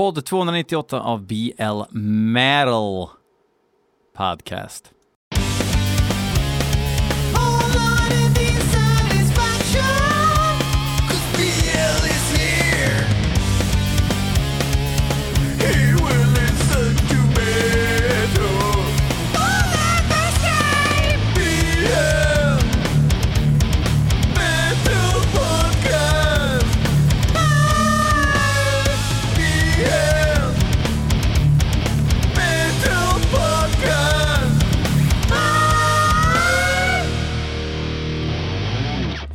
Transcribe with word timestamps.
Podd 0.00 0.24
298 0.24 1.00
av 1.00 1.26
BL 1.26 1.82
Metal 2.32 3.08
Podcast. 4.16 4.92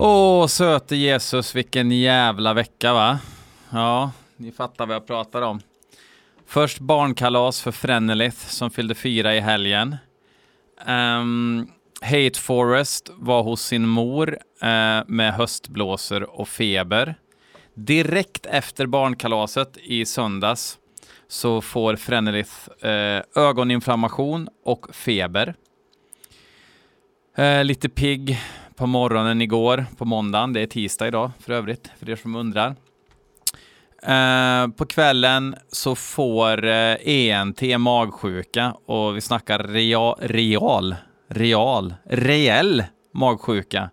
Åh, 0.08 0.48
söte 0.48 0.96
Jesus, 0.96 1.56
vilken 1.56 1.92
jävla 1.92 2.54
vecka 2.54 2.94
va? 2.94 3.20
Ja, 3.70 4.12
ni 4.38 4.52
fattar 4.52 4.86
vad 4.86 4.96
jag 4.96 5.08
pratar 5.08 5.42
om. 5.42 5.60
Först 6.48 6.80
barnkalas 6.80 7.62
för 7.62 7.72
Frenelith 7.72 8.38
som 8.38 8.72
fyllde 8.72 8.96
fyra 8.96 9.36
i 9.36 9.40
helgen. 9.40 9.96
Um, 10.88 11.68
Hate 12.02 12.40
Forest 12.40 13.10
var 13.16 13.44
hos 13.44 13.62
sin 13.62 13.88
mor 13.88 14.30
uh, 14.64 15.04
med 15.08 15.34
höstblåsor 15.34 16.40
och 16.40 16.48
feber. 16.48 17.16
Direkt 17.74 18.46
efter 18.46 18.86
barnkalaset 18.86 19.78
i 19.78 20.06
söndags 20.06 20.78
så 21.28 21.62
får 21.62 21.96
Frenelith 21.96 22.54
uh, 22.86 22.92
eh, 22.92 23.24
ögoninflammation 23.36 24.50
och 24.66 24.96
feber. 24.96 25.56
Uh, 27.40 27.64
lite 27.64 27.90
pigg 27.90 28.40
på 28.76 28.88
morgonen 28.88 29.42
igår, 29.42 29.86
på 29.98 30.06
måndagen. 30.06 30.54
Det 30.54 30.62
är 30.62 30.68
tisdag 30.68 31.08
idag 31.08 31.32
för 31.40 31.54
övrigt, 31.54 31.92
för 32.00 32.10
er 32.10 32.16
som 32.16 32.36
undrar. 32.36 32.76
Eh, 34.04 34.68
på 34.68 34.86
kvällen 34.86 35.56
så 35.72 35.96
får 35.96 36.66
eh, 36.66 36.96
ENT 37.04 37.62
magsjuka 37.80 38.76
och 38.86 39.18
vi 39.18 39.22
snackar 39.22 39.60
real, 39.60 40.16
real, 40.20 40.96
real, 41.30 41.94
reell 42.06 42.84
magsjuka. 43.14 43.90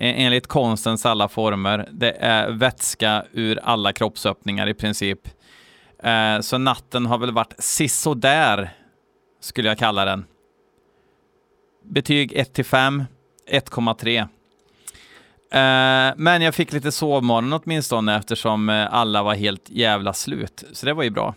Enligt 0.00 0.46
konstens 0.46 1.06
alla 1.06 1.28
former. 1.28 1.88
Det 1.92 2.10
är 2.10 2.50
vätska 2.50 3.24
ur 3.32 3.60
alla 3.62 3.92
kroppsöppningar 3.92 4.66
i 4.66 4.74
princip. 4.74 5.20
Eh, 6.02 6.40
så 6.40 6.58
natten 6.58 7.06
har 7.06 7.18
väl 7.18 7.32
varit 7.32 7.54
sisådär, 7.58 8.70
skulle 9.40 9.68
jag 9.68 9.78
kalla 9.78 10.04
den. 10.04 10.24
Betyg 11.84 12.32
1 12.32 12.52
till 12.54 12.64
5. 12.64 13.04
1,3. 13.48 14.28
Uh, 15.54 15.60
eh, 15.60 16.14
men 16.16 16.42
jag 16.42 16.54
fick 16.54 16.72
lite 16.72 16.92
sovmorgon 16.92 17.52
åtminstone 17.52 18.16
eftersom 18.16 18.68
eh, 18.68 18.94
alla 18.94 19.22
var 19.22 19.34
helt 19.34 19.70
jävla 19.70 20.12
slut. 20.12 20.64
Så 20.72 20.86
det 20.86 20.94
var 20.94 21.02
ju 21.02 21.10
bra. 21.10 21.34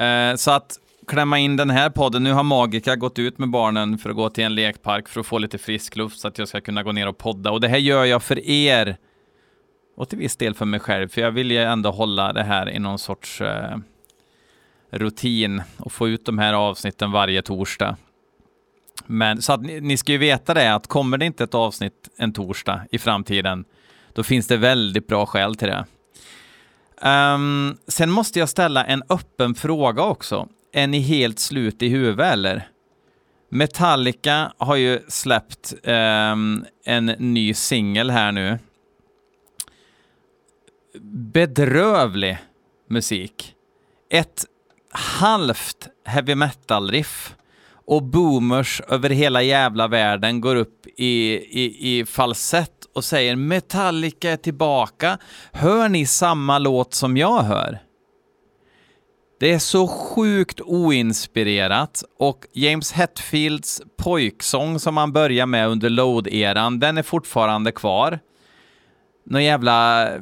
Uh, 0.00 0.36
så 0.36 0.50
att 0.50 0.78
klämma 1.06 1.38
in 1.38 1.56
den 1.56 1.70
här 1.70 1.90
podden. 1.90 2.24
Nu 2.24 2.32
har 2.32 2.42
Magica 2.42 2.96
gått 2.96 3.18
ut 3.18 3.38
med 3.38 3.50
barnen 3.50 3.98
för 3.98 4.10
att 4.10 4.16
gå 4.16 4.30
till 4.30 4.44
en 4.44 4.54
lekpark 4.54 5.08
för 5.08 5.20
att 5.20 5.26
få 5.26 5.38
lite 5.38 5.58
frisk 5.58 5.96
luft 5.96 6.20
så 6.20 6.28
att 6.28 6.38
jag 6.38 6.48
ska 6.48 6.60
kunna 6.60 6.82
gå 6.82 6.92
ner 6.92 7.08
och 7.08 7.18
podda. 7.18 7.50
Och 7.50 7.60
det 7.60 7.68
här 7.68 7.78
gör 7.78 8.04
jag 8.04 8.22
för 8.22 8.48
er. 8.48 8.96
Och 9.96 10.08
till 10.08 10.18
viss 10.18 10.36
del 10.36 10.54
för 10.54 10.64
mig 10.64 10.80
själv, 10.80 11.08
för 11.08 11.20
jag 11.20 11.30
vill 11.30 11.50
ju 11.50 11.62
ändå 11.62 11.90
hålla 11.90 12.32
det 12.32 12.42
här 12.42 12.70
i 12.70 12.78
någon 12.78 12.98
sorts 12.98 13.42
rutin 14.90 15.62
och 15.76 15.92
få 15.92 16.08
ut 16.08 16.26
de 16.26 16.38
här 16.38 16.52
avsnitten 16.52 17.12
varje 17.12 17.42
torsdag. 17.42 17.96
Men 19.06 19.42
så 19.42 19.52
att 19.52 19.62
ni, 19.62 19.80
ni 19.80 19.96
ska 19.96 20.12
ju 20.12 20.18
veta 20.18 20.54
det 20.54 20.74
att 20.74 20.86
kommer 20.86 21.18
det 21.18 21.26
inte 21.26 21.44
ett 21.44 21.54
avsnitt 21.54 22.08
en 22.16 22.32
torsdag 22.32 22.86
i 22.90 22.98
framtiden, 22.98 23.64
då 24.12 24.22
finns 24.22 24.46
det 24.46 24.56
väldigt 24.56 25.06
bra 25.06 25.26
skäl 25.26 25.56
till 25.56 25.68
det. 25.68 25.84
Um, 27.10 27.78
sen 27.88 28.10
måste 28.10 28.38
jag 28.38 28.48
ställa 28.48 28.84
en 28.84 29.02
öppen 29.08 29.54
fråga 29.54 30.02
också. 30.02 30.48
Är 30.72 30.86
ni 30.86 31.00
helt 31.00 31.38
slut 31.38 31.82
i 31.82 31.88
huvudet 31.88 32.32
eller? 32.32 32.68
Metallica 33.48 34.52
har 34.58 34.76
ju 34.76 35.00
släppt 35.08 35.74
um, 35.82 36.64
en 36.84 37.06
ny 37.06 37.54
singel 37.54 38.10
här 38.10 38.32
nu. 38.32 38.58
Bedrövlig 41.32 42.38
musik. 42.88 43.54
Ett 44.10 44.44
halvt 44.92 45.88
heavy 46.04 46.34
metal-riff 46.34 47.34
och 47.86 48.02
boomers 48.02 48.80
över 48.88 49.10
hela 49.10 49.42
jävla 49.42 49.88
världen 49.88 50.40
går 50.40 50.56
upp 50.56 50.86
i, 50.96 51.34
i, 51.34 51.98
i 51.98 52.04
falsett 52.04 52.84
och 52.94 53.04
säger 53.04 53.36
Metallica 53.36 54.30
är 54.30 54.36
tillbaka. 54.36 55.18
Hör 55.52 55.88
ni 55.88 56.06
samma 56.06 56.58
låt 56.58 56.94
som 56.94 57.16
jag 57.16 57.42
hör? 57.42 57.78
Det 59.40 59.52
är 59.52 59.58
så 59.58 59.88
sjukt 59.88 60.60
oinspirerat 60.60 62.04
och 62.18 62.46
James 62.52 62.92
Hetfields 62.92 63.82
pojksång 63.96 64.78
som 64.78 64.96
han 64.96 65.12
börjar 65.12 65.46
med 65.46 65.68
under 65.68 65.90
Load-eran, 65.90 66.80
den 66.80 66.98
är 66.98 67.02
fortfarande 67.02 67.72
kvar. 67.72 68.18
Någon 69.26 69.44
jävla 69.44 70.08
eh, 70.12 70.20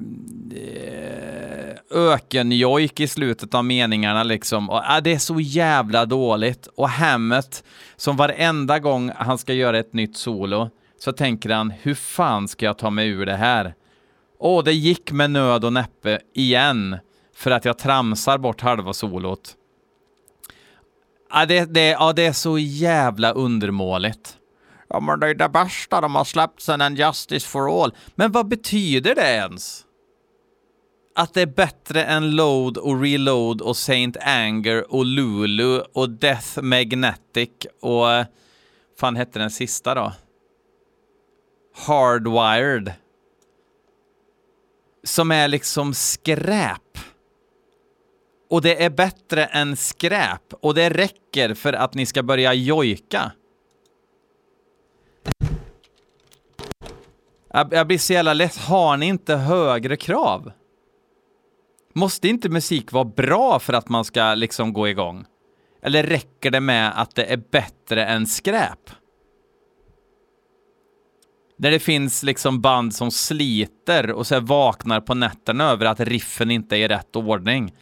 ökenjojk 1.92 3.00
i 3.00 3.08
slutet 3.08 3.54
av 3.54 3.64
meningarna 3.64 4.22
liksom. 4.22 4.70
Och, 4.70 4.84
äh, 4.84 5.02
det 5.02 5.12
är 5.12 5.18
så 5.18 5.40
jävla 5.40 6.06
dåligt. 6.06 6.66
Och 6.66 6.88
Hammett, 6.88 7.64
som 7.96 8.16
varenda 8.16 8.78
gång 8.78 9.10
han 9.16 9.38
ska 9.38 9.52
göra 9.52 9.78
ett 9.78 9.92
nytt 9.92 10.16
solo, 10.16 10.70
så 10.98 11.12
tänker 11.12 11.50
han, 11.50 11.70
hur 11.70 11.94
fan 11.94 12.48
ska 12.48 12.66
jag 12.66 12.78
ta 12.78 12.90
mig 12.90 13.08
ur 13.08 13.26
det 13.26 13.36
här? 13.36 13.74
Åh, 14.38 14.64
det 14.64 14.72
gick 14.72 15.12
med 15.12 15.30
nöd 15.30 15.64
och 15.64 15.72
näppe 15.72 16.20
igen, 16.34 16.98
för 17.36 17.50
att 17.50 17.64
jag 17.64 17.78
tramsar 17.78 18.38
bort 18.38 18.60
halva 18.60 18.92
solot. 18.92 19.56
Ja, 21.32 21.46
det, 21.46 21.74
det, 21.74 21.88
ja, 21.88 22.12
det 22.12 22.26
är 22.26 22.32
så 22.32 22.58
jävla 22.58 23.32
undermåligt. 23.32 24.36
Ja, 24.88 25.00
men 25.00 25.20
det 25.20 25.28
är 25.28 25.34
det 25.34 25.48
värsta 25.48 26.00
de 26.00 26.14
har 26.14 26.24
släppt 26.24 26.60
sen 26.60 26.80
en 26.80 26.96
Justice 26.96 27.48
for 27.48 27.82
All. 27.82 27.94
Men 28.14 28.32
vad 28.32 28.48
betyder 28.48 29.14
det 29.14 29.34
ens? 29.34 29.84
Att 31.14 31.34
det 31.34 31.42
är 31.42 31.46
bättre 31.46 32.04
än 32.04 32.36
Load 32.36 32.78
och 32.78 33.00
Reload 33.00 33.60
och 33.60 33.76
Saint 33.76 34.16
Anger 34.16 34.94
och 34.94 35.04
Lulu 35.04 35.80
och 35.80 36.10
Death 36.10 36.62
Magnetic 36.62 37.50
och... 37.80 38.12
Eh, 38.12 38.26
fan 38.98 39.16
hette 39.16 39.38
den 39.38 39.50
sista 39.50 39.94
då? 39.94 40.12
Hardwired. 41.76 42.92
Som 45.04 45.30
är 45.30 45.48
liksom 45.48 45.94
skräp. 45.94 46.98
Och 48.50 48.62
det 48.62 48.84
är 48.84 48.90
bättre 48.90 49.44
än 49.44 49.76
skräp. 49.76 50.54
Och 50.60 50.74
det 50.74 50.90
räcker 50.90 51.54
för 51.54 51.72
att 51.72 51.94
ni 51.94 52.06
ska 52.06 52.22
börja 52.22 52.54
jojka. 52.54 53.32
Jag, 57.70 57.86
blir 57.86 57.98
så 57.98 58.12
jävla 58.12 58.34
less, 58.34 58.58
Har 58.58 58.96
ni 58.96 59.06
inte 59.06 59.34
högre 59.34 59.96
krav? 59.96 60.52
Måste 61.92 62.28
inte 62.28 62.48
musik 62.48 62.92
vara 62.92 63.04
bra 63.04 63.58
för 63.58 63.72
att 63.72 63.88
man 63.88 64.04
ska 64.04 64.34
liksom 64.34 64.72
gå 64.72 64.88
igång? 64.88 65.24
Eller 65.82 66.02
räcker 66.02 66.50
det 66.50 66.60
med 66.60 67.00
att 67.00 67.14
det 67.14 67.24
är 67.24 67.42
bättre 67.50 68.04
än 68.04 68.26
skräp? 68.26 68.90
När 71.56 71.70
det 71.70 71.78
finns 71.78 72.22
liksom 72.22 72.60
band 72.60 72.94
som 72.94 73.10
sliter 73.10 74.10
och 74.10 74.26
så 74.26 74.40
vaknar 74.40 75.00
på 75.00 75.14
nätterna 75.14 75.70
över 75.70 75.86
att 75.86 76.00
riffen 76.00 76.50
inte 76.50 76.76
är 76.76 76.80
i 76.80 76.88
rätt 76.88 77.16
ordning. 77.16 77.72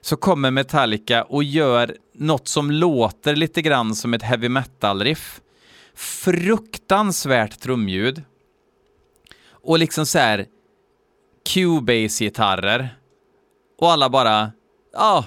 Så 0.00 0.16
kommer 0.16 0.50
Metallica 0.50 1.24
och 1.24 1.44
gör 1.44 1.96
något 2.14 2.48
som 2.48 2.70
låter 2.70 3.36
lite 3.36 3.62
grann 3.62 3.94
som 3.94 4.14
ett 4.14 4.22
heavy 4.22 4.48
metal-riff. 4.48 5.40
Fruktansvärt 5.94 7.60
trumljud. 7.60 8.22
Och 9.48 9.78
liksom 9.78 10.06
så 10.06 10.18
här 10.18 10.46
Cubase-gitarrer 11.48 12.88
och 13.78 13.92
alla 13.92 14.10
bara, 14.10 14.52
ja, 14.92 15.24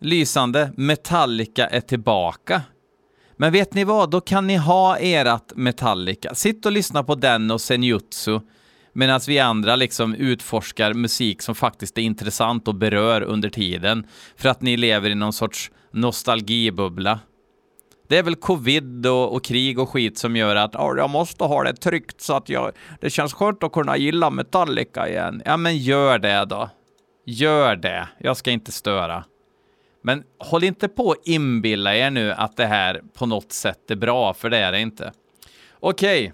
lysande, 0.00 0.72
Metallica 0.76 1.66
är 1.66 1.80
tillbaka. 1.80 2.62
Men 3.36 3.52
vet 3.52 3.74
ni 3.74 3.84
vad, 3.84 4.10
då 4.10 4.20
kan 4.20 4.46
ni 4.46 4.56
ha 4.56 4.98
erat 4.98 5.52
Metallica. 5.56 6.34
Sitt 6.34 6.66
och 6.66 6.72
lyssna 6.72 7.04
på 7.04 7.14
den 7.14 7.50
och 7.50 7.60
Senjutsu 7.60 8.40
medan 8.94 9.20
vi 9.26 9.38
andra 9.38 9.76
liksom 9.76 10.14
utforskar 10.14 10.94
musik 10.94 11.42
som 11.42 11.54
faktiskt 11.54 11.98
är 11.98 12.02
intressant 12.02 12.68
och 12.68 12.74
berör 12.74 13.22
under 13.22 13.48
tiden 13.48 14.06
för 14.36 14.48
att 14.48 14.62
ni 14.62 14.76
lever 14.76 15.10
i 15.10 15.14
någon 15.14 15.32
sorts 15.32 15.70
nostalgibubbla. 15.90 17.20
Det 18.08 18.18
är 18.18 18.22
väl 18.22 18.36
covid 18.36 19.06
och, 19.06 19.34
och, 19.34 19.44
krig 19.44 19.78
och 19.78 19.88
skit 19.88 20.18
som 20.18 20.36
gör 20.36 20.56
att 20.56 20.76
oh, 20.76 20.98
jag 20.98 21.10
måste 21.10 21.44
ha 21.44 21.64
det 21.64 21.76
tryggt 21.76 22.20
så 22.20 22.32
att 22.32 22.48
jag, 22.48 22.72
det 23.00 23.10
känns 23.10 23.34
skönt 23.34 23.62
att 23.62 23.72
kunna 23.72 23.96
gilla 23.96 24.30
Metallica 24.30 25.08
igen. 25.08 25.42
Ja, 25.44 25.56
men 25.56 25.78
gör 25.78 26.18
det 26.18 26.44
då 26.44 26.70
gör 27.24 27.76
det. 27.76 28.08
Jag 28.18 28.36
ska 28.36 28.50
inte 28.50 28.72
störa. 28.72 29.24
Men 30.02 30.24
håll 30.38 30.64
inte 30.64 30.88
på 30.88 31.10
att 31.10 31.18
inbilla 31.24 31.96
er 31.96 32.10
nu 32.10 32.32
att 32.32 32.56
det 32.56 32.66
här 32.66 33.02
på 33.14 33.26
något 33.26 33.52
sätt 33.52 33.90
är 33.90 33.96
bra, 33.96 34.34
för 34.34 34.50
det 34.50 34.58
är 34.58 34.72
det 34.72 34.80
inte. 34.80 35.12
Okej. 35.80 36.32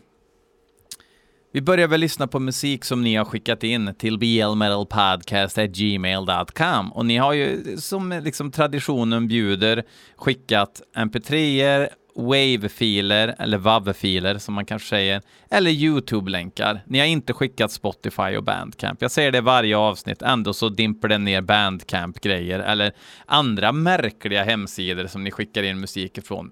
Vi 1.53 1.63
börjar 1.63 1.89
väl 1.89 2.01
lyssna 2.01 2.27
på 2.27 2.41
musik 2.41 2.85
som 2.85 3.03
ni 3.03 3.17
har 3.17 3.25
skickat 3.25 3.65
in 3.65 3.95
till 3.99 4.19
blmetalpodcast.gmail.com 4.19 6.93
och 6.93 7.07
ni 7.07 7.17
har 7.17 7.33
ju 7.33 7.77
som 7.77 8.21
liksom 8.25 8.53
traditionen 8.53 9.29
bjuder 9.29 9.85
skickat 10.17 10.83
mp3er, 10.97 11.89
Wave-filer, 12.21 13.35
eller 13.39 13.59
WAV-filer 13.59 14.39
som 14.39 14.55
man 14.55 14.67
kanske 14.67 14.89
säger, 14.89 15.23
eller 15.51 15.71
YouTube-länkar. 15.71 16.81
Ni 16.87 16.99
har 16.99 17.07
inte 17.07 17.33
skickat 17.33 17.73
Spotify 17.73 18.37
och 18.37 18.45
Bandcamp. 18.45 19.03
Jag 19.03 19.11
säger 19.11 19.33
det 19.33 19.41
varje 19.41 19.77
avsnitt, 19.77 20.23
ändå 20.23 20.53
så 20.53 20.69
dimper 20.69 21.09
det 21.09 21.19
ner 21.19 21.41
Bandcamp-grejer 21.41 22.59
eller 22.59 22.93
andra 23.27 23.73
märkliga 23.73 24.45
hemsidor 24.45 25.07
som 25.07 25.25
ni 25.25 25.31
skickar 25.31 25.63
in 25.63 25.81
musik 25.81 26.19
ifrån. 26.19 26.51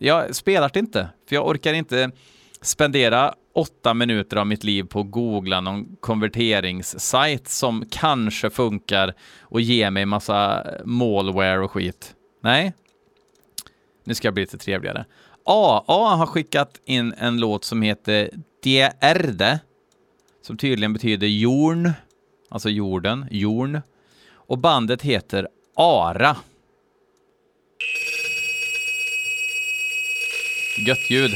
Jag 0.00 0.34
spelar 0.34 0.70
det 0.72 0.78
inte, 0.78 1.08
för 1.28 1.34
jag 1.34 1.48
orkar 1.48 1.74
inte 1.74 2.10
spendera 2.62 3.34
åtta 3.54 3.94
minuter 3.94 4.36
av 4.36 4.46
mitt 4.46 4.64
liv 4.64 4.82
på 4.82 5.00
att 5.00 5.10
googla 5.10 5.60
någon 5.60 5.96
konverteringssajt 6.00 7.48
som 7.48 7.84
kanske 7.90 8.50
funkar 8.50 9.14
och 9.40 9.60
ger 9.60 9.90
mig 9.90 10.06
massa 10.06 10.66
malware 10.84 11.60
och 11.60 11.70
skit. 11.70 12.14
Nej, 12.42 12.72
nu 14.10 14.14
ska 14.14 14.26
jag 14.26 14.34
bli 14.34 14.42
lite 14.42 14.58
trevligare. 14.58 15.04
AA 15.44 16.14
har 16.16 16.26
skickat 16.26 16.80
in 16.84 17.14
en 17.18 17.40
låt 17.40 17.64
som 17.64 17.82
heter 17.82 18.30
De 18.62 18.90
Erde, 19.00 19.60
som 20.42 20.56
tydligen 20.56 20.92
betyder 20.92 21.26
jorn, 21.26 21.92
alltså 22.48 22.68
jorden, 22.68 23.26
jorn. 23.30 23.80
Och 24.32 24.58
bandet 24.58 25.02
heter 25.02 25.48
Ara. 25.76 26.36
Gött 30.86 31.10
ljud. 31.10 31.30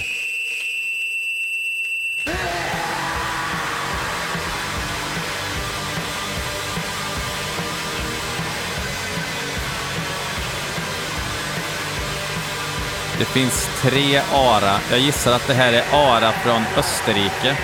Det 13.19 13.25
finns 13.25 13.69
tre 13.81 14.20
ARA. 14.32 14.81
Jag 14.90 14.99
gissar 14.99 15.32
att 15.32 15.46
det 15.46 15.55
här 15.55 15.72
är 15.72 15.84
ARA 15.93 16.32
från 16.32 16.64
Österrike. 16.76 17.56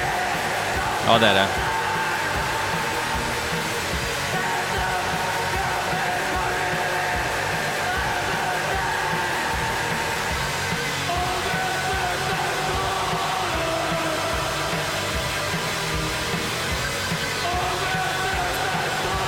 Ja, 1.07 1.19
det 1.19 1.27
är 1.27 1.35
det. 1.35 1.47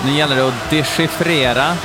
Nu 0.05 0.13
gäller 0.13 0.37
det 0.37 0.49
att 0.49 0.71
dechiffrera 0.71 1.77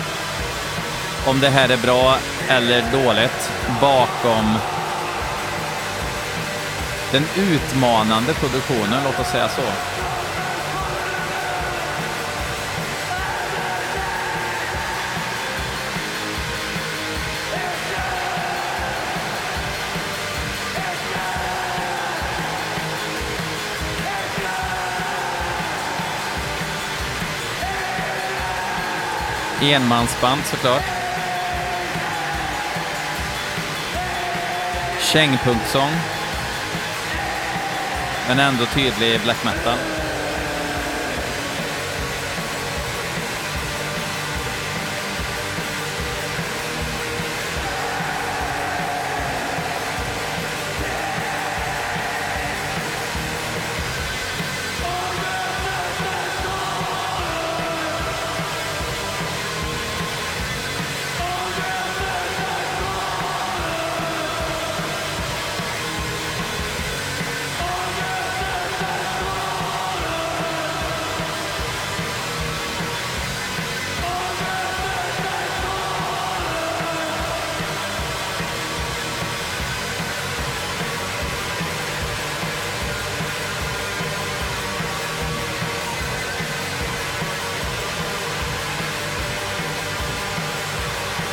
om 1.25 1.39
det 1.39 1.49
här 1.49 1.69
är 1.69 1.77
bra 1.77 2.17
eller 2.47 2.91
dåligt 2.91 3.56
bakom 3.81 4.57
den 7.11 7.23
utmanande 7.35 8.33
produktionen, 8.33 9.03
låt 9.03 9.19
oss 9.19 9.27
säga 9.27 9.49
så. 9.49 9.61
Enmansband 29.61 30.41
såklart. 30.45 30.96
Kängpunksång. 35.13 35.91
Men 38.27 38.39
ändå 38.39 38.65
tydlig 38.65 39.21
black 39.21 39.43
metal. 39.45 39.96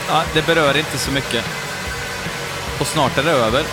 Ja, 0.08 0.24
det 0.34 0.46
berör 0.46 0.76
inte 0.76 0.98
så 0.98 1.12
mycket. 1.12 1.44
Och 2.80 2.86
snart 2.86 3.18
är 3.18 3.22
det 3.22 3.30
över. 3.30 3.64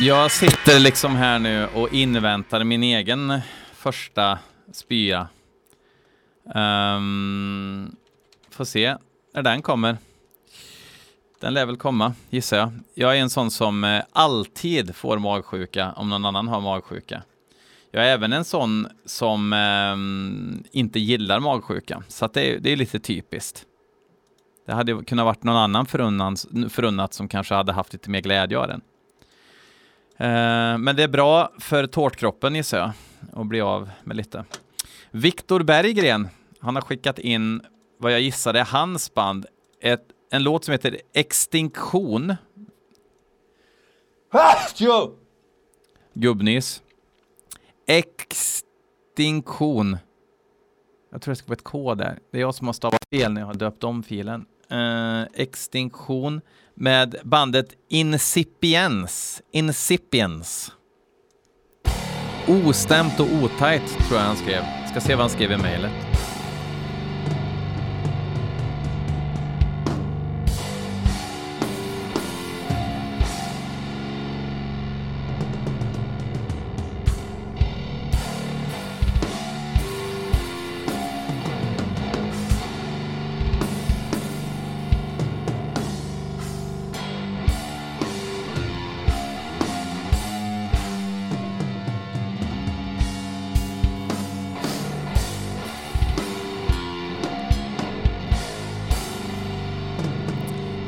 Jag 0.00 0.30
sitter 0.30 0.78
liksom 0.78 1.16
här 1.16 1.38
nu 1.38 1.66
och 1.66 1.94
inväntar 1.94 2.64
min 2.64 2.82
egen 2.82 3.40
första 3.72 4.38
spya. 4.72 5.28
Um, 6.54 7.96
får 8.50 8.64
se 8.64 8.96
när 9.34 9.42
den 9.42 9.62
kommer. 9.62 9.96
Den 11.40 11.54
lär 11.54 11.66
väl 11.66 11.76
komma, 11.76 12.14
gissar 12.30 12.56
jag. 12.56 12.72
Jag 12.94 13.16
är 13.16 13.20
en 13.20 13.30
sån 13.30 13.50
som 13.50 13.84
eh, 13.84 14.02
alltid 14.12 14.96
får 14.96 15.18
magsjuka 15.18 15.92
om 15.92 16.08
någon 16.08 16.24
annan 16.24 16.48
har 16.48 16.60
magsjuka. 16.60 17.22
Jag 17.90 18.04
är 18.04 18.08
även 18.08 18.32
en 18.32 18.44
sån 18.44 18.88
som 19.04 19.52
eh, 19.52 20.78
inte 20.78 20.98
gillar 21.00 21.40
magsjuka, 21.40 22.02
så 22.08 22.24
att 22.24 22.34
det, 22.34 22.54
är, 22.54 22.58
det 22.58 22.72
är 22.72 22.76
lite 22.76 22.98
typiskt. 23.00 23.64
Det 24.66 24.72
hade 24.72 25.04
kunnat 25.04 25.24
varit 25.24 25.42
någon 25.42 25.56
annan 25.56 25.86
förunnat, 25.86 26.46
förunnat 26.68 27.14
som 27.14 27.28
kanske 27.28 27.54
hade 27.54 27.72
haft 27.72 27.92
lite 27.92 28.10
mer 28.10 28.20
glädje 28.20 28.58
av 28.58 28.68
den. 28.68 28.80
Eh, 30.16 30.78
men 30.78 30.96
det 30.96 31.02
är 31.02 31.08
bra 31.08 31.52
för 31.58 31.86
tårtkroppen 31.86 32.54
gissar 32.54 32.78
jag, 32.78 32.92
att 33.40 33.46
bli 33.46 33.60
av 33.60 33.90
med 34.04 34.16
lite. 34.16 34.44
Viktor 35.10 35.62
Berggren, 35.62 36.28
han 36.60 36.74
har 36.74 36.82
skickat 36.82 37.18
in 37.18 37.62
vad 37.98 38.12
jag 38.12 38.20
gissade 38.20 38.60
är 38.60 38.64
hans 38.64 39.14
band, 39.14 39.46
ett 39.82 40.06
en 40.30 40.42
låt 40.42 40.64
som 40.64 40.72
heter 40.72 41.00
Extinktion. 41.12 42.34
Gubbnys. 46.14 46.82
Extinktion. 47.86 49.96
Jag 51.12 51.22
tror 51.22 51.32
det 51.32 51.36
ska 51.36 51.48
vara 51.48 51.56
ett 51.56 51.64
K 51.64 51.94
där. 51.94 52.18
Det 52.32 52.38
är 52.38 52.40
jag 52.40 52.54
som 52.54 52.66
har 52.66 52.74
stavat 52.74 53.04
fel 53.10 53.32
när 53.32 53.40
jag 53.40 53.46
har 53.46 53.54
döpt 53.54 53.84
om 53.84 54.02
filen. 54.02 54.46
Uh, 54.72 55.22
extinktion 55.34 56.40
med 56.74 57.16
bandet 57.24 57.76
Incipiens. 57.88 59.42
Incipiens. 59.52 60.72
Ostämt 62.48 63.20
och 63.20 63.26
otajt 63.42 63.98
tror 64.08 64.18
jag 64.18 64.26
han 64.26 64.36
skrev. 64.36 64.62
Ska 64.90 65.00
se 65.00 65.14
vad 65.14 65.20
han 65.20 65.30
skrev 65.30 65.52
i 65.52 65.56
mejlet. 65.56 66.07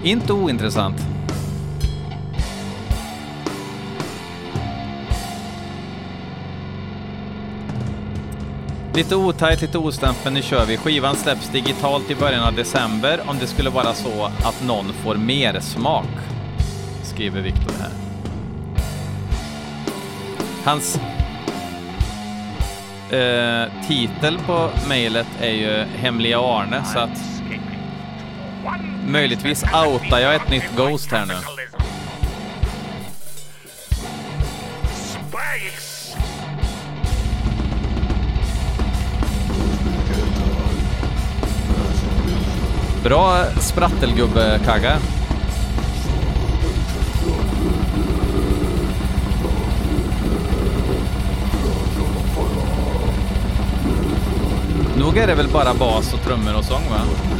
Inte 0.04 0.32
ointressant. 0.32 0.96
Lite 8.94 9.16
otajt, 9.16 9.62
lite 9.62 9.78
ostämt, 9.78 10.18
men 10.24 10.34
nu 10.34 10.42
kör 10.42 10.66
vi. 10.66 10.76
Skivan 10.76 11.16
släpps 11.16 11.48
digitalt 11.48 12.10
i 12.10 12.14
början 12.14 12.44
av 12.44 12.54
december 12.54 13.20
om 13.26 13.38
det 13.38 13.46
skulle 13.46 13.70
vara 13.70 13.94
så 13.94 14.24
att 14.24 14.62
någon 14.66 14.92
får 14.92 15.14
mer 15.14 15.60
smak, 15.60 16.06
skriver 17.02 17.40
Viktor 17.40 17.72
här. 17.80 17.90
Hans 20.64 21.00
eh, 23.10 23.88
titel 23.88 24.38
på 24.46 24.70
mejlet 24.88 25.28
är 25.40 25.52
ju 25.52 25.84
Hemliga 25.96 26.38
Arne, 26.38 26.84
så 26.84 26.98
att 26.98 27.39
möjligtvis 29.10 29.62
outar 29.62 30.18
jag 30.18 30.34
ett 30.34 30.50
nytt 30.50 30.76
Ghost 30.76 31.12
här 31.12 31.26
nu. 31.26 31.34
Bra 43.04 43.44
sprattelgubbe-kagga. 43.60 44.98
Nog 54.98 55.16
är 55.16 55.26
det 55.26 55.34
väl 55.34 55.48
bara 55.48 55.74
bas 55.74 56.14
och 56.14 56.22
trummor 56.22 56.58
och 56.58 56.64
sång 56.64 56.82
va? 56.90 57.39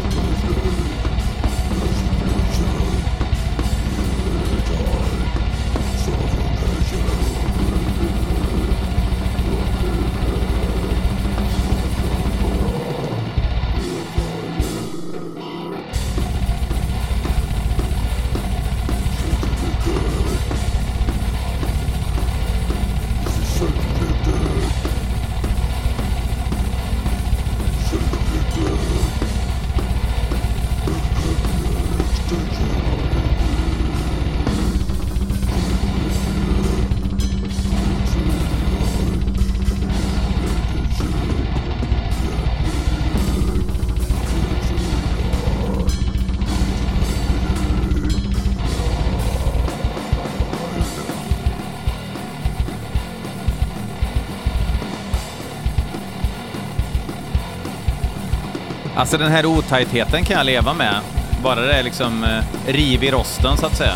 Alltså 59.01 59.19
den 59.19 59.33
här 59.33 59.47
otajtheten 59.47 60.25
kan 60.25 60.37
jag 60.37 60.47
leva 60.47 60.75
med. 60.75 61.01
Bara 61.43 61.61
det 61.61 61.73
är 61.73 61.83
liksom 61.83 62.25
eh, 62.25 62.73
riv 62.73 63.05
i 63.05 63.11
rosten 63.11 63.57
så 63.57 63.67
att 63.67 63.77
säga. 63.77 63.95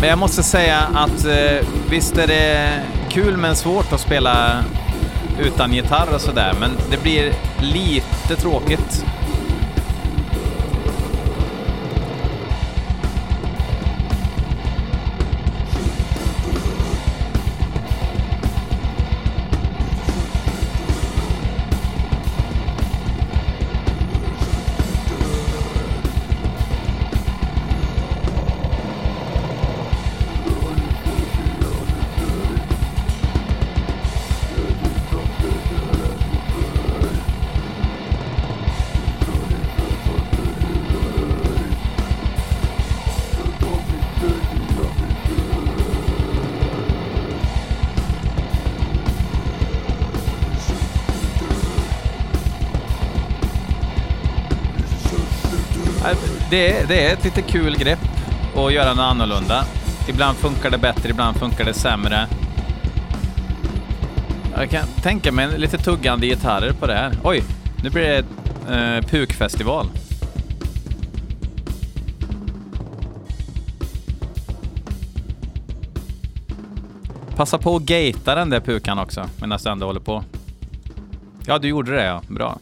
Men 0.00 0.08
jag 0.08 0.18
måste 0.18 0.42
säga 0.42 0.78
att 0.78 1.24
eh, 1.24 1.66
visst 1.90 2.18
är 2.18 2.26
det 2.26 2.80
kul 3.08 3.36
men 3.36 3.56
svårt 3.56 3.92
att 3.92 4.00
spela 4.00 4.64
utan 5.40 5.72
gitarr 5.72 6.14
och 6.14 6.20
sådär, 6.20 6.54
men 6.60 6.70
det 6.90 7.02
blir 7.02 7.32
lite 7.60 8.36
tråkigt 8.36 9.04
det, 56.50 56.72
är, 56.72 56.86
det 56.86 57.06
är 57.06 57.12
ett 57.12 57.24
lite 57.24 57.42
kul 57.42 57.76
grepp 57.76 57.98
att 58.56 58.72
göra 58.72 58.94
något 58.94 59.02
annorlunda. 59.02 59.64
Ibland 60.08 60.38
funkar 60.38 60.70
det 60.70 60.78
bättre, 60.78 61.10
ibland 61.10 61.36
funkar 61.36 61.64
det 61.64 61.74
sämre. 61.74 62.26
Jag 64.56 64.70
kan 64.70 64.86
tänka 65.02 65.32
mig 65.32 65.58
lite 65.58 65.78
tuggande 65.78 66.26
gitarrer 66.26 66.72
på 66.72 66.86
det 66.86 66.94
här. 66.94 67.12
Oj, 67.24 67.42
nu 67.82 67.90
blir 67.90 68.02
det 68.02 68.24
eh, 68.74 69.02
pukfestival. 69.02 69.86
Passa 77.36 77.58
på 77.58 77.76
att 77.76 77.82
gata 77.82 78.34
den 78.34 78.50
där 78.50 78.60
pukan 78.60 78.98
också 78.98 79.28
medan 79.40 79.58
du 79.64 79.70
ändå 79.70 79.86
håller 79.86 80.00
på. 80.00 80.24
Ja, 81.46 81.58
du 81.58 81.68
gjorde 81.68 81.96
det 81.96 82.04
ja. 82.04 82.22
Bra. 82.28 82.58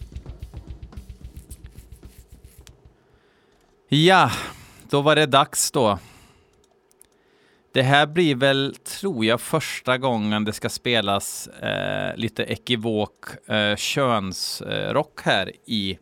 Ja, 3.88 4.30
då 4.90 5.00
var 5.00 5.16
det 5.16 5.26
dags 5.26 5.70
då. 5.70 5.98
Det 7.72 7.82
här 7.82 8.06
blir 8.06 8.34
väl, 8.34 8.76
tror 8.84 9.24
jag, 9.24 9.40
första 9.40 9.98
gången 9.98 10.44
det 10.44 10.52
ska 10.52 10.68
spelas 10.68 11.46
eh, 11.46 12.16
lite 12.16 12.42
ekivok 12.42 13.48
eh, 13.50 13.76
könsrock 13.76 15.20
här 15.22 15.52
i 15.66 15.98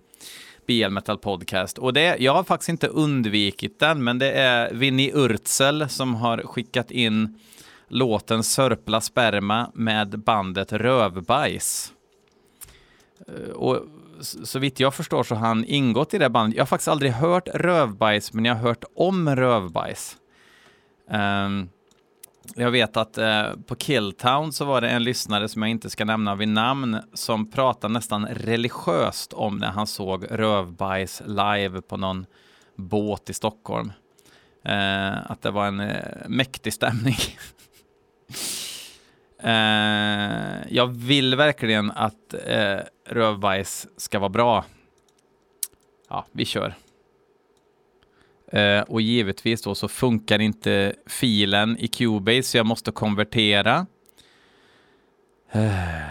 BL 0.67 0.89
Metal 0.89 1.19
Podcast. 1.19 1.79
Och 1.79 1.93
det, 1.93 2.17
jag 2.19 2.35
har 2.35 2.45
faktiskt 2.45 2.69
inte 2.69 2.89
undvikit 2.89 3.81
den, 3.81 4.05
men 4.05 4.19
det 4.19 4.33
är 4.33 4.75
Vinnie 4.75 5.13
Urtzel 5.15 5.89
som 5.89 6.15
har 6.15 6.39
skickat 6.39 6.91
in 6.91 7.41
låten 7.89 8.43
Sörpla 8.45 9.01
sperma 9.01 9.71
med 9.75 10.19
bandet 10.19 10.73
Rövbajs. 10.73 11.93
Eh, 13.29 13.51
och 13.51 13.87
så 14.21 14.59
vitt 14.59 14.81
jag 14.81 14.95
förstår 14.95 15.23
så 15.23 15.35
har 15.35 15.47
han 15.47 15.65
ingått 15.65 16.15
i 16.15 16.19
det 16.19 16.31
bandet. 16.31 16.57
Jag 16.57 16.63
har 16.63 16.67
faktiskt 16.67 16.89
aldrig 16.89 17.13
hört 17.13 17.49
Rövbajs, 17.49 18.33
men 18.33 18.45
jag 18.45 18.55
har 18.55 18.63
hört 18.63 18.85
om 18.97 19.37
Rövbajs. 19.37 20.17
Um, 21.11 21.69
jag 22.55 22.71
vet 22.71 22.97
att 22.97 23.19
uh, 23.19 23.45
på 23.67 23.75
Killtown 23.75 24.53
så 24.53 24.65
var 24.65 24.81
det 24.81 24.89
en 24.89 25.05
lyssnare 25.05 25.49
som 25.49 25.63
jag 25.63 25.71
inte 25.71 25.91
ska 25.91 26.05
nämna 26.05 26.35
vid 26.35 26.49
namn 26.49 26.99
som 27.15 27.51
pratade 27.51 27.95
nästan 27.95 28.27
religiöst 28.27 29.33
om 29.33 29.57
när 29.57 29.71
han 29.71 29.87
såg 29.87 30.27
Rövbajs 30.31 31.23
live 31.27 31.81
på 31.81 31.97
någon 31.97 32.27
båt 32.77 33.31
i 33.31 33.35
Stockholm. 33.35 33.93
Uh, 34.69 35.31
att 35.31 35.43
det 35.43 35.51
var 35.51 35.67
en 35.67 35.81
uh, 35.81 35.97
mäktig 36.29 36.73
stämning. 36.73 37.17
Eh, 39.45 40.57
jag 40.69 40.87
vill 40.87 41.37
verkligen 41.37 41.91
att 41.91 42.35
eh, 42.47 42.79
rövbajs 43.07 43.87
ska 43.97 44.19
vara 44.19 44.29
bra. 44.29 44.65
Ja, 46.09 46.27
vi 46.33 46.45
kör. 46.45 46.75
Eh, 48.53 48.81
och 48.81 49.01
givetvis 49.01 49.63
då 49.63 49.75
så 49.75 49.89
funkar 49.89 50.39
inte 50.39 50.95
filen 51.07 51.79
i 51.79 51.89
Cubase 51.89 52.43
så 52.43 52.57
jag 52.57 52.67
måste 52.67 52.91
konvertera. 52.91 53.87
Eh. 55.53 56.09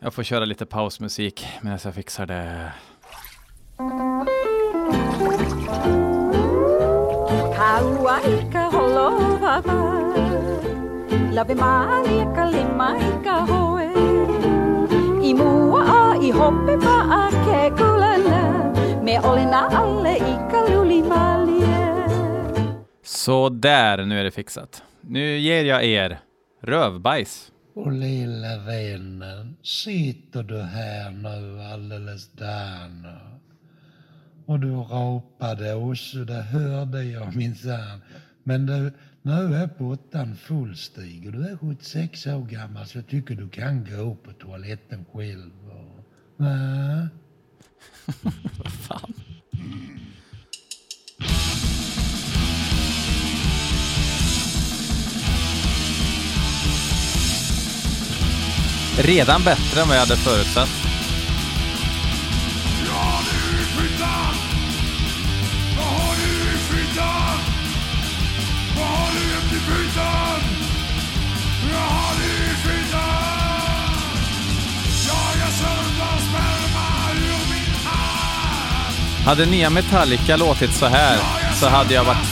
jag 0.00 0.14
får 0.14 0.22
köra 0.22 0.44
lite 0.44 0.66
pausmusik 0.66 1.46
medan 1.62 1.78
jag 1.84 1.94
fixar 1.94 2.26
det. 2.26 2.72
Kauaika 7.56 8.60
holova 8.60 9.62
Ave 11.38 11.54
Maria 11.54 12.24
kalimaika 12.34 13.34
hoe 13.48 13.84
I 15.22 15.34
mua 15.34 15.80
a 15.84 16.16
i 16.22 16.30
hoppe 16.30 16.76
pa 16.84 16.96
a 17.20 17.24
ke 17.44 17.76
kulala 17.76 18.40
Me 19.04 19.18
olena 19.20 19.60
alle 19.80 20.14
i 20.16 20.34
kaluli 20.50 21.02
malie 21.02 22.06
Så 23.02 23.48
där, 23.48 24.04
nu 24.04 24.20
är 24.20 24.24
det 24.24 24.30
fixat. 24.30 24.82
Nu 25.00 25.38
ger 25.38 25.64
jag 25.64 25.84
er 25.84 26.18
rövbajs. 26.60 27.52
Och 27.74 27.92
lilla 27.92 28.58
vännen, 28.58 29.56
sitter 29.62 30.42
du 30.42 30.58
här 30.60 31.10
nu 31.10 31.62
alldeles 31.72 32.32
där 32.32 32.88
nu? 32.88 33.18
Och 34.46 34.60
du 34.60 34.70
ropade 34.70 35.74
osse, 35.74 36.18
det 36.18 36.42
hörde 36.42 37.04
jag 37.04 37.36
minsann. 37.36 38.02
Men 38.42 38.66
du, 38.66 38.92
nu 39.26 39.54
är 39.54 39.66
pottan 39.66 40.36
full 40.36 40.76
Stig 40.76 41.26
och 41.26 41.32
du 41.32 41.48
är 41.48 41.56
76 41.56 42.26
år 42.26 42.44
gammal 42.44 42.86
så 42.86 42.98
jag 42.98 43.06
tycker 43.06 43.34
du 43.34 43.48
kan 43.48 43.84
gå 43.84 44.14
på 44.14 44.32
toaletten 44.32 45.04
själv. 45.12 45.52
Och, 45.70 46.04
va? 46.36 47.08
Vad 48.58 48.72
fan? 48.72 49.12
Redan 58.98 59.42
bättre 59.44 59.80
än 59.80 59.88
vad 59.88 59.96
jag 59.96 60.00
hade 60.00 60.16
förutsatt. 60.16 60.85
Hade 79.26 79.46
nya 79.46 79.70
Metallica 79.70 80.36
låtit 80.36 80.72
så 80.72 80.86
här 80.86 81.18
så 81.54 81.68
hade 81.68 81.94
jag 81.94 82.04
varit 82.04 82.28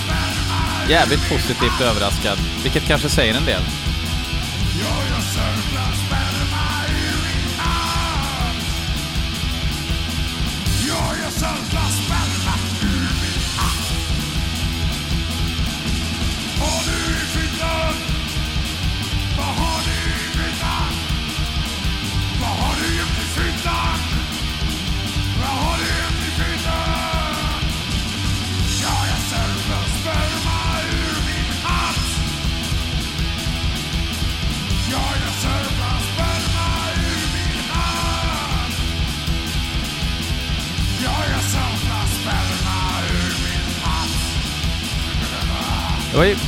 jävligt 0.89 1.29
positivt 1.31 1.81
överraskad. 1.81 2.39
Vilket 2.63 2.87
kanske 2.87 3.09
säger 3.09 3.35
en 3.35 3.45
del. 3.45 3.63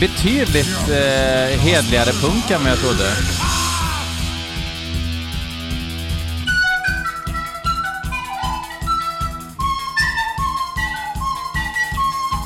Betydligt 0.01 0.89
eh, 0.89 1.59
hedligare 1.61 2.13
punk 2.13 2.51
än 2.51 2.63
vad 2.63 2.71
jag 2.71 2.79
trodde. 2.79 3.11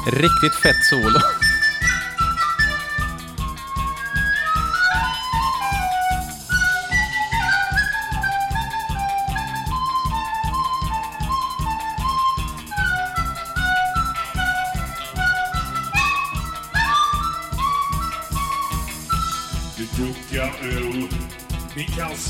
Riktigt 0.06 0.54
fett 0.62 0.84
solo. 0.90 1.39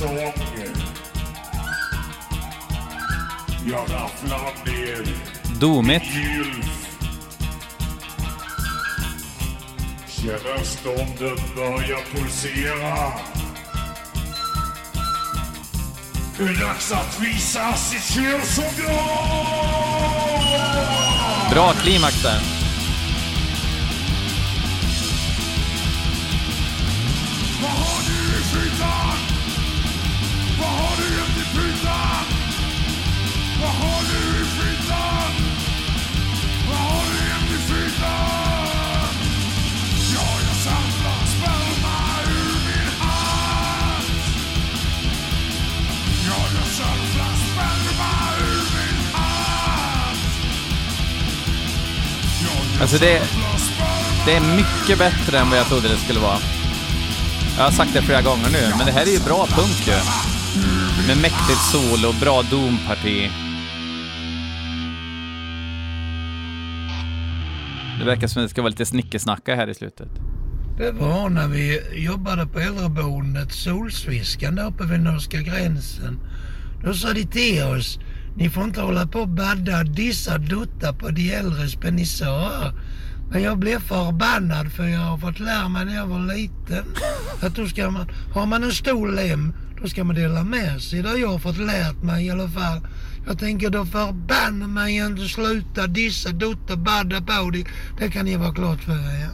Kalsong 0.01 0.33
Jag 3.67 3.91
rafflar 3.91 4.53
ner 4.67 5.05
Domigt. 5.61 6.03
Känner 10.09 10.65
ståndet 10.65 11.55
börja 11.57 11.97
pulsera 12.15 13.13
Det 16.39 16.45
är 16.45 16.61
dags 16.61 16.93
att 16.93 17.21
visa 17.21 17.75
sitt 17.75 18.15
könsorgan 18.15 18.95
Bra 21.51 21.73
klimax 21.73 22.23
där. 22.23 22.60
Alltså 52.81 52.99
det- 52.99 53.23
Det 54.27 54.35
är 54.37 54.57
mycket 54.57 54.99
bättre 54.99 55.39
än 55.39 55.51
vad 55.51 55.59
jag 55.59 55.67
trodde 55.67 55.89
det 55.89 55.97
skulle 55.97 56.21
vara. 56.21 56.39
Jag 57.57 57.65
har 57.65 57.71
sagt 57.71 57.93
det 57.95 58.03
flera 58.03 58.23
gånger 58.23 58.49
nu, 58.53 58.69
men 58.77 58.87
det 58.87 58.93
här 58.93 59.03
är 59.03 59.11
ju 59.13 59.21
bra 59.21 59.47
punk 59.47 59.87
ju. 59.87 59.93
Med 61.07 61.17
mäktigt 61.17 61.61
solo, 61.73 62.13
bra 62.21 62.43
domparti. 62.43 63.31
Det 67.99 68.05
verkar 68.05 68.27
som 68.27 68.43
att 68.43 68.45
det 68.49 68.51
ska 68.51 68.63
vara 68.63 68.71
lite 68.71 68.87
snickesnacka 68.87 69.55
här 69.57 69.69
i 69.71 69.75
slutet. 69.75 70.09
Det 70.79 70.93
var 70.93 71.29
när 71.29 71.49
vi 71.49 71.81
jobbade 71.95 72.47
på 72.47 72.61
äldreboendet 72.61 73.53
Solsviskan 73.53 74.55
där 74.55 74.67
uppe 74.67 74.85
vid 74.85 75.01
norska 75.01 75.39
gränsen. 75.41 76.21
Då 76.85 76.95
sa 76.95 77.13
de 77.13 77.25
till 77.25 77.63
oss, 77.63 77.99
ni 78.37 78.51
får 78.51 78.65
inte 78.65 78.81
hålla 78.81 79.07
på 79.07 79.21
och 79.21 79.29
badda, 79.29 79.85
dissa, 79.85 80.39
dutta 80.39 80.93
på 80.93 81.09
de 81.09 81.31
äldres 81.31 81.75
penisörer. 81.75 82.73
Men 83.33 83.43
jag 83.43 83.59
blev 83.59 83.81
förbannad 83.81 84.73
för 84.73 84.85
jag 84.85 85.01
har 85.01 85.19
fått 85.19 85.41
lära 85.41 85.69
mig 85.69 85.85
när 85.85 85.95
jag 85.95 86.07
var 86.07 86.35
liten 86.35 86.85
att 87.43 87.55
då 87.55 87.67
ska 87.67 87.91
man, 87.91 88.07
har 88.35 88.47
man 88.47 88.65
en 88.65 88.73
stor 88.73 89.13
lem, 89.13 89.55
då 89.83 89.89
ska 89.89 90.05
man 90.05 90.17
dela 90.17 90.45
med 90.45 90.81
sig. 90.81 91.03
Det 91.03 91.09
har 91.09 91.17
jag 91.17 91.43
fått 91.43 91.59
lärt 91.59 92.03
mig 92.03 92.27
i 92.27 92.31
alla 92.31 92.49
fall. 92.49 92.81
Jag 93.27 93.39
tänker 93.39 93.71
då 93.71 93.85
förbanna 93.85 94.67
mig 94.67 94.97
inte 94.97 95.29
sluta 95.29 95.87
dissa, 95.87 96.29
dutta, 96.31 96.77
badda 96.77 97.21
på 97.21 97.51
det. 97.51 97.65
Det 97.99 98.11
kan 98.11 98.25
ni 98.25 98.37
vara 98.37 98.55
klart 98.55 98.81
för 98.81 98.93
er. 98.93 99.29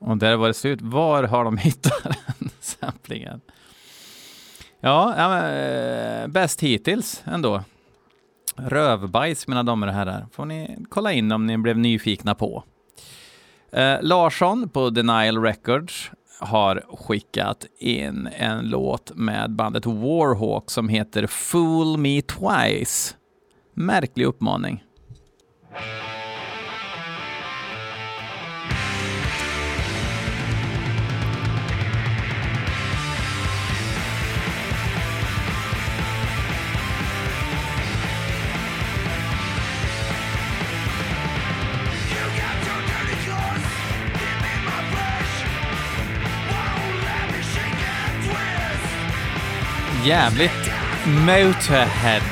Och 0.00 0.16
där 0.16 0.36
var 0.36 0.48
det 0.48 0.54
slut. 0.54 0.82
Var 0.82 1.22
har 1.22 1.44
de 1.44 1.56
hittat 1.56 2.02
den 2.38 2.50
samplingen? 2.60 3.40
Ja, 4.80 5.14
ja 5.16 5.28
men, 5.28 5.44
eh, 6.22 6.28
bäst 6.28 6.60
hittills 6.60 7.22
ändå. 7.24 7.64
Rövbajs, 8.56 9.48
mina 9.48 9.62
damer 9.62 9.86
och 9.86 9.92
herrar. 9.92 10.26
Får 10.32 10.44
ni 10.44 10.78
kolla 10.88 11.12
in 11.12 11.32
om 11.32 11.46
ni 11.46 11.58
blev 11.58 11.78
nyfikna 11.78 12.34
på. 12.34 12.64
Eh, 13.72 13.96
Larsson 14.02 14.68
på 14.68 14.90
Denial 14.90 15.42
Records 15.42 16.10
har 16.40 16.84
skickat 16.88 17.66
in 17.78 18.26
en 18.26 18.68
låt 18.68 19.12
med 19.14 19.50
bandet 19.50 19.86
Warhawk 19.86 20.70
som 20.70 20.88
heter 20.88 21.26
Fool 21.26 21.96
Me 21.96 22.22
Twice. 22.22 23.14
Märklig 23.74 24.24
uppmaning. 24.24 24.84
jävligt 50.04 50.70
Motorhead. 51.06 52.22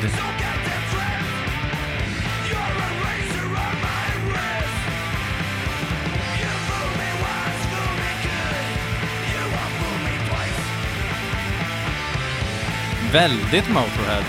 Väldigt 13.13 13.69
Motorhead. 13.69 14.25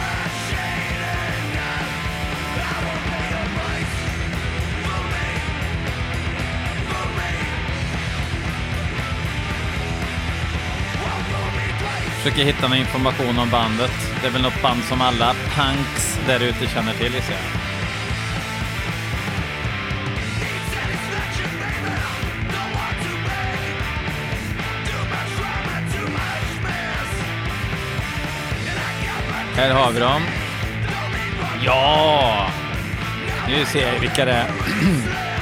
Försöker 12.26 12.44
hitta 12.44 12.68
någon 12.68 12.78
information 12.78 13.38
om 13.38 13.50
bandet. 13.50 13.90
Det 14.20 14.26
är 14.26 14.30
väl 14.30 14.42
något 14.42 14.62
band 14.62 14.82
som 14.84 15.00
alla 15.00 15.34
punks 15.34 16.18
där 16.26 16.40
ute 16.40 16.66
känner 16.66 16.92
till 16.92 17.14
gissar 17.14 17.32
jag. 17.32 17.40
Här 29.56 29.74
har 29.74 29.92
vi 29.92 30.00
dem. 30.00 30.22
Ja! 31.64 32.50
Nu 33.48 33.64
ser 33.64 33.92
jag 33.92 34.00
vilka 34.00 34.24
det 34.24 34.32
är. 34.32 34.50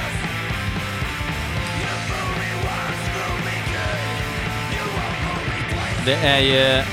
Det 6.05 6.15
är 6.15 6.39
ju 6.39 6.83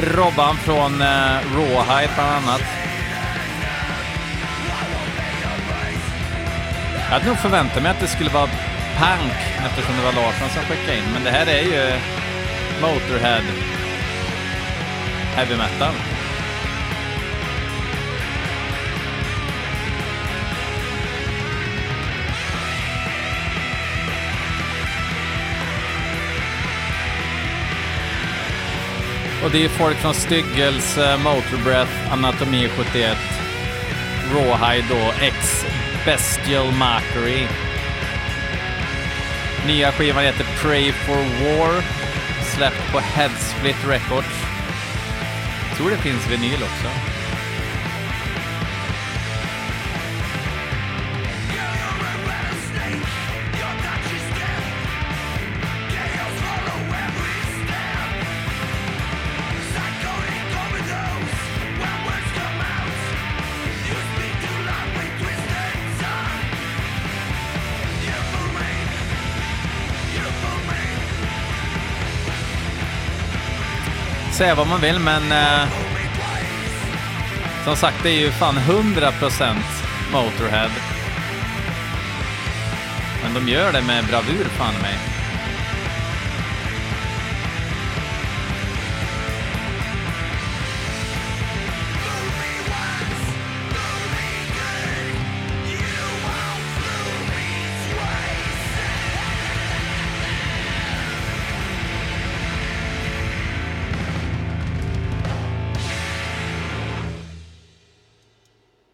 Robban 0.00 0.56
från 0.56 1.02
eh, 1.02 1.56
Rawhide 1.56 2.10
bland 2.14 2.30
annat. 2.30 2.62
Jag 6.94 7.10
hade 7.10 7.26
nog 7.26 7.38
förväntat 7.38 7.82
mig 7.82 7.92
att 7.92 8.00
det 8.00 8.06
skulle 8.06 8.30
vara 8.30 8.46
punk 8.98 9.32
eftersom 9.66 9.96
det 9.96 10.02
var 10.02 10.12
Larsson 10.12 10.48
som 10.48 10.62
skickade 10.62 10.98
in, 10.98 11.04
men 11.12 11.24
det 11.24 11.30
här 11.30 11.46
är 11.46 11.62
ju 11.62 12.00
Motorhead 12.80 13.42
heavy 15.34 15.56
metal. 15.56 15.94
Och 29.44 29.50
det 29.50 29.64
är 29.64 29.68
folk 29.68 29.96
från 29.96 30.14
Styggels, 30.14 30.98
eh, 30.98 31.18
Motorbreath, 31.18 32.12
Anatomi 32.12 32.68
71, 32.68 33.16
Rawhide 34.34 34.86
då, 34.88 35.12
X 35.20 35.64
Bestial 36.04 36.66
Mockery. 36.66 37.46
Nya 39.66 39.92
skivan 39.92 40.24
heter 40.24 40.46
Pray 40.62 40.92
for 40.92 41.16
War, 41.16 41.82
släppt 42.56 42.92
på 42.92 42.98
Headsplit 42.98 43.88
Records. 43.88 44.44
Jag 45.68 45.76
tror 45.76 45.90
det 45.90 45.96
finns 45.96 46.30
vinyl 46.30 46.62
också. 46.62 47.19
Säga 74.40 74.54
vad 74.54 74.66
man 74.66 74.80
vill, 74.80 74.98
men 74.98 75.32
eh, 75.32 75.68
som 77.64 77.76
sagt, 77.76 78.02
det 78.02 78.10
är 78.10 78.20
ju 78.20 78.30
fan 78.30 78.54
100% 78.54 79.56
Motorhead. 80.12 80.70
Men 83.22 83.34
de 83.34 83.52
gör 83.52 83.72
det 83.72 83.82
med 83.82 84.04
bravur, 84.04 84.44
fan 84.44 84.74
i 84.74 85.09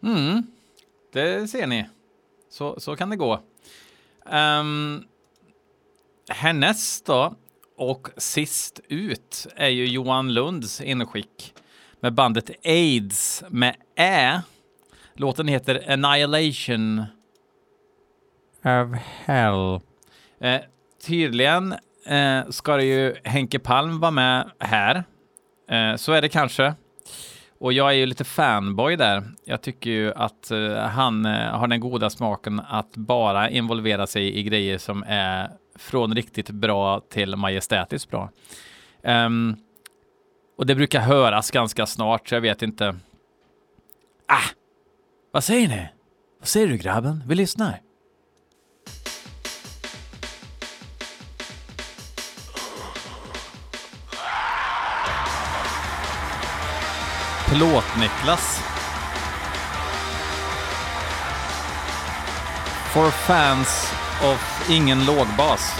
Mm, 0.07 0.43
Det 1.13 1.47
ser 1.47 1.67
ni. 1.67 1.85
Så, 2.49 2.79
så 2.79 2.95
kan 2.95 3.09
det 3.09 3.15
gå. 3.15 3.41
Um, 4.25 5.03
härnäst 6.29 7.05
då, 7.05 7.35
och 7.77 8.09
sist 8.17 8.79
ut, 8.87 9.47
är 9.55 9.69
ju 9.69 9.85
Johan 9.87 10.33
Lunds 10.33 10.81
inskick 10.81 11.53
med 11.99 12.13
bandet 12.13 12.51
AIDS 12.65 13.43
med 13.49 13.75
Ä. 13.95 14.41
Låten 15.13 15.47
heter 15.47 15.91
Annihilation 15.91 16.99
of 18.63 18.99
Hell. 19.25 19.79
Eh, 20.39 20.61
tydligen 21.05 21.75
eh, 22.05 22.49
ska 22.49 22.77
det 22.77 22.85
ju 22.85 23.15
Henke 23.23 23.59
Palm 23.59 23.99
vara 23.99 24.11
med 24.11 24.51
här. 24.59 25.03
Eh, 25.69 25.95
så 25.95 26.11
är 26.11 26.21
det 26.21 26.29
kanske. 26.29 26.73
Och 27.59 27.73
jag 27.73 27.89
är 27.89 27.93
ju 27.93 28.05
lite 28.05 28.23
fanboy 28.23 28.95
där. 28.95 29.23
Jag 29.45 29.61
tycker 29.61 29.89
ju 29.89 30.13
att 30.13 30.51
uh, 30.51 30.77
han 30.77 31.25
uh, 31.25 31.31
har 31.31 31.67
den 31.67 31.79
goda 31.79 32.09
smaken 32.09 32.61
att 32.69 32.95
bara 32.95 33.49
involvera 33.49 34.07
sig 34.07 34.37
i 34.37 34.43
grejer 34.43 34.77
som 34.77 35.03
är 35.07 35.49
från 35.75 36.15
riktigt 36.15 36.49
bra 36.49 37.01
till 37.09 37.35
majestätiskt 37.35 38.11
bra. 38.11 38.29
Um, 39.03 39.57
och 40.57 40.65
det 40.65 40.75
brukar 40.75 40.99
höras 40.99 41.51
ganska 41.51 41.85
snart, 41.85 42.27
så 42.29 42.35
jag 42.35 42.41
vet 42.41 42.61
inte. 42.61 42.95
Ah! 44.27 44.49
Vad 45.31 45.43
säger 45.43 45.67
ni? 45.67 45.87
Vad 46.39 46.47
säger 46.47 46.67
du 46.67 46.77
grabben? 46.77 47.23
Vi 47.27 47.35
lyssnar. 47.35 47.81
Plåt-Niklas. 57.49 58.59
For 62.93 63.11
fans 63.11 63.93
of 64.21 64.69
ingen 64.69 65.05
lågbas. 65.05 65.71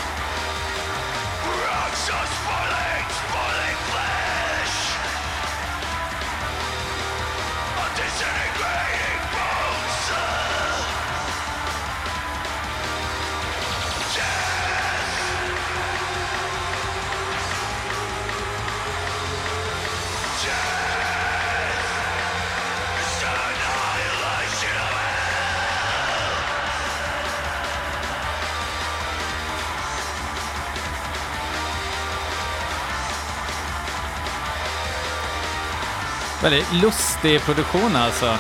Väldigt 36.41 36.73
lustig 36.73 37.41
produktion 37.41 37.95
alltså. 37.95 38.37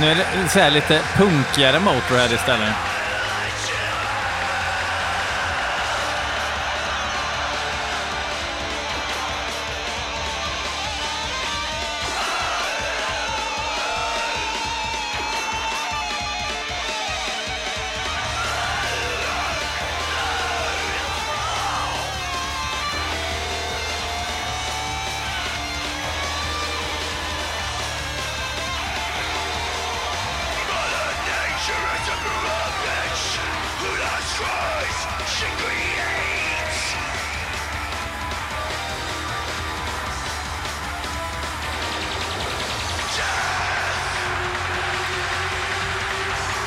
Nu 0.00 0.10
är 0.10 0.14
det 0.14 0.48
så 0.48 0.58
här 0.58 0.70
lite 0.70 1.00
punkigare 1.16 1.80
Motörhead 1.80 2.34
istället. 2.34 2.87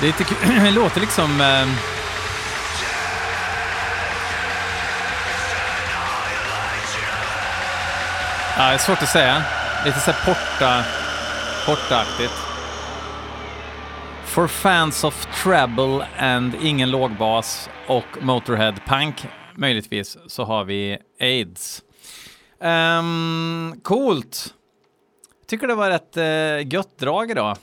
Det, 0.01 0.07
är 0.07 0.11
lite 0.19 0.23
kul. 0.63 0.73
låter 0.73 1.01
liksom... 1.01 1.41
Eh, 1.41 1.67
ja, 8.57 8.67
det 8.67 8.73
är 8.73 8.77
svårt 8.77 9.01
att 9.01 9.09
säga. 9.09 9.43
Lite 9.85 9.99
så 9.99 10.11
här 10.11 10.25
porta, 10.25 10.83
portaaktigt. 11.65 12.33
For 14.25 14.47
fans 14.47 15.03
of 15.03 15.27
treble 15.43 16.07
and 16.19 16.55
ingen 16.61 16.91
lågbas 16.91 17.69
och 17.87 18.05
Motorhead 18.21 18.75
Punk, 18.85 19.27
möjligtvis, 19.55 20.17
så 20.27 20.43
har 20.43 20.63
vi 20.63 20.97
AIDS. 21.19 21.81
Um, 22.59 23.81
coolt! 23.83 24.53
Tycker 25.47 25.67
det 25.67 25.75
var 25.75 25.91
ett 25.91 26.17
uh, 26.17 26.23
eh, 26.23 26.73
gött 26.73 26.97
drag 26.97 27.31
idag. 27.31 27.57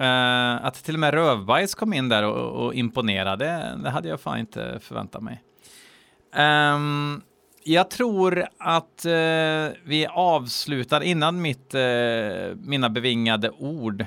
Uh, 0.00 0.66
att 0.66 0.84
till 0.84 0.94
och 0.94 1.00
med 1.00 1.14
Rövbajs 1.14 1.74
kom 1.74 1.92
in 1.92 2.08
där 2.08 2.22
och, 2.22 2.64
och 2.64 2.74
imponerade, 2.74 3.78
det, 3.82 3.90
hade 3.90 4.08
jag 4.08 4.20
fan 4.20 4.38
inte 4.38 4.78
förväntat 4.80 5.22
mig. 5.22 5.42
Um, 6.36 7.22
jag 7.64 7.90
tror 7.90 8.46
att 8.58 9.06
uh, 9.06 9.76
vi 9.84 10.06
avslutar 10.10 11.00
innan 11.00 11.42
mitt, 11.42 11.74
uh, 11.74 12.56
mina 12.56 12.90
bevingade 12.90 13.50
ord 13.50 14.06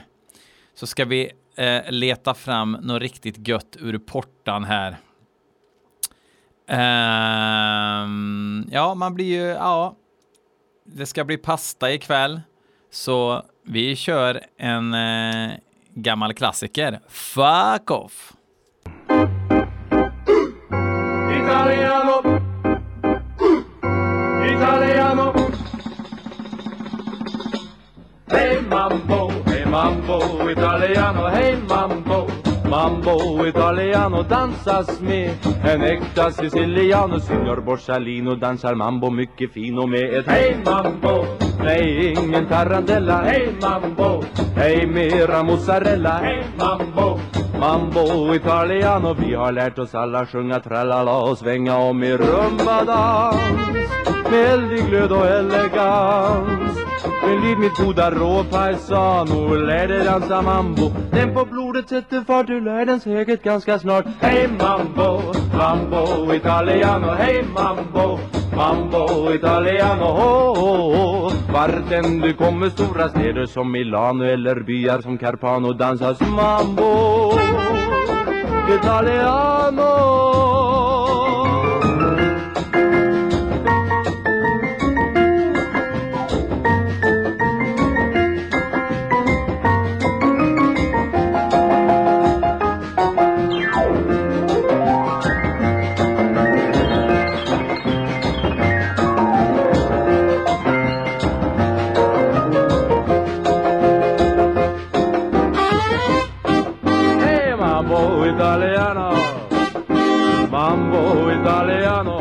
så 0.75 0.87
ska 0.87 1.05
vi 1.05 1.31
uh, 1.59 1.91
leta 1.91 2.33
fram 2.33 2.71
något 2.71 3.01
riktigt 3.01 3.47
gött 3.47 3.77
ur 3.79 3.97
portan 3.97 4.63
här. 4.63 4.97
Um, 6.69 8.69
ja, 8.71 8.95
man 8.95 9.15
blir 9.15 9.25
ju, 9.25 9.47
ja, 9.47 9.95
det 10.85 11.05
ska 11.05 11.23
bli 11.23 11.37
pasta 11.37 11.93
ikväll, 11.93 12.41
så 12.91 13.43
vi 13.63 13.95
kör 13.95 14.41
en 14.57 14.95
gammal 15.97 16.33
klassiker. 16.33 16.99
Fuck 17.07 17.91
off! 17.91 18.33
Italiano. 21.31 22.21
Italiano. 24.45 25.33
Hey 28.29 28.59
mambo, 28.61 29.31
hey 29.45 29.65
mambo 29.65 30.49
Italiano, 30.49 31.27
hey 31.29 31.55
mambo 31.55 32.27
Mambo 32.69 33.45
italiano. 33.47 34.23
Dansas 34.23 34.99
med 34.99 35.29
En 35.63 35.81
äkta 35.81 36.31
siciliano 36.31 37.19
Signor 37.19 37.61
Borsalino 37.61 38.35
dansar 38.35 38.75
mambo 38.75 39.09
mycket 39.09 39.53
fino 39.53 39.87
med 39.87 40.13
ett 40.13 40.27
Hey 40.27 40.55
mambo. 40.65 41.46
Nej, 41.67 42.13
ingen 42.23 42.47
tarantella. 42.47 43.21
Hey 43.23 43.47
mambo. 43.61 44.23
Hey 44.55 44.87
mera 44.87 45.43
mozzarella. 45.43 46.19
Hey 46.23 46.43
mambo. 46.57 47.19
Mambo 47.59 48.33
italiano 48.35 49.13
Vi 49.13 49.33
har 49.35 49.51
lärt 49.51 49.79
oss 49.79 49.95
alla 49.95 50.25
sjunga 50.25 50.59
tralala 50.59 51.17
och 51.17 51.37
svänga 51.37 51.77
om 51.77 52.03
i 52.03 52.17
rumbadans 52.17 53.37
Med 54.31 54.53
eldig 54.53 54.89
glöd 54.89 55.11
och 55.11 55.25
elegans. 55.27 56.77
Men 57.23 57.41
lyd 57.41 57.57
mitt 57.57 57.77
goda 57.77 58.11
råd 58.11 58.49
paisano 58.51 59.55
Lär 59.55 59.87
dig 59.87 60.03
dansa 60.05 60.41
mambo. 60.41 60.91
Den 61.11 61.33
på 61.33 61.45
blodet 61.45 61.89
sätter 61.89 62.21
fart 62.21 62.47
Du 62.47 62.61
lär 62.61 62.85
den 62.85 62.99
säkert 62.99 63.43
ganska 63.43 63.79
snart. 63.79 64.05
Hej 64.19 64.49
mambo, 64.59 65.21
mambo 65.57 66.33
italiano. 66.33 67.07
Hej 67.07 67.45
mambo, 67.55 68.19
mambo 68.57 69.33
italiano 69.33 70.05
oh, 70.05 70.53
oh, 70.57 71.25
oh. 71.25 71.33
Vart 71.53 71.91
än 71.91 72.19
du 72.19 72.33
kommer 72.33 72.69
stora 72.69 73.09
städer 73.09 73.45
som 73.45 73.71
Milano 73.71 74.23
eller 74.23 74.59
byar 74.59 75.01
som 75.01 75.17
Carpano 75.17 75.73
dansas 75.73 76.19
mambo 76.21 77.31
Italiano 78.79 80.36
Mambo 111.17 111.31
italiano. 111.31 112.19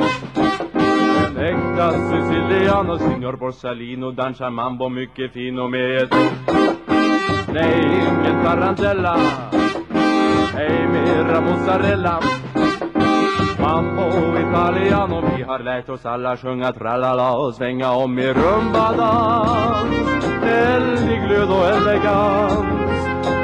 En 1.27 1.37
äkta 1.37 1.93
siciliano 1.93 2.99
Signor 2.99 3.37
Borsalino 3.37 4.11
dansar 4.11 4.51
mambo 4.51 4.89
mycket 4.89 5.33
fino 5.33 5.69
med. 5.69 6.03
Ett 6.03 6.15
Nej, 7.53 7.85
ingen 7.85 8.45
tarantella. 8.45 9.17
Hej 10.55 10.89
mera 10.89 11.41
mozzarella 11.41 12.21
Mambo 13.61 14.39
italiano 14.39 15.23
Vi 15.37 15.43
har 15.43 15.59
lärt 15.59 15.89
oss 15.89 16.07
alla 16.07 16.37
sjunga 16.37 16.73
tralala 16.73 17.37
och 17.37 17.55
svänga 17.55 17.93
om 17.93 18.19
i 18.19 18.33
rumbadans 18.33 20.25
Eldig 20.43 21.23
glöd 21.23 21.51
och 21.51 21.67
elegans. 21.67 22.76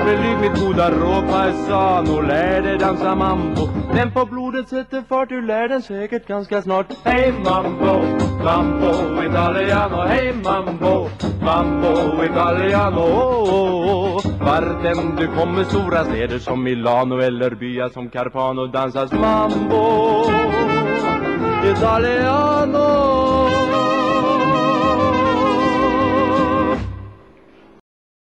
Följ 0.04 0.36
mitt 0.40 0.60
goda 0.60 0.90
råd 0.90 1.28
paisano 1.30 2.20
Lär 2.20 2.62
dig 2.62 2.78
dansa 2.78 3.14
mambo. 3.14 3.68
Den 3.94 4.10
på 4.10 4.24
blodet 4.26 4.68
sätter 4.68 5.02
fart 5.08 5.28
Du 5.28 5.42
lär 5.42 5.68
den 5.68 5.82
säkert 5.82 6.26
ganska 6.26 6.62
snart. 6.62 6.86
Hej 7.04 7.32
mambo, 7.44 8.02
mambo 8.44 9.22
italiano 9.22 10.02
Hej 10.08 10.32
mambo, 10.44 11.08
mambo 11.40 12.24
italiano. 12.24 13.00
Oh, 13.00 13.54
oh, 13.54 14.16
oh. 14.16 14.22
Vart 14.40 14.84
än 14.84 15.16
du 15.16 15.26
kommer 15.26 15.64
stora 15.64 16.04
städer 16.04 16.38
som 16.38 16.62
Milano 16.62 17.18
eller 17.18 17.50
byar 17.50 17.88
som 17.88 18.08
Carpano 18.08 18.66
dansas 18.66 19.12
mambo. 19.12 20.24
Italiano. 21.64 23.21